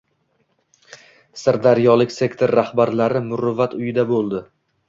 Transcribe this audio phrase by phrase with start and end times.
[1.41, 4.43] Sirdaryolik sektor rahbarlari “Muruvvat uyi”da bo‘ldi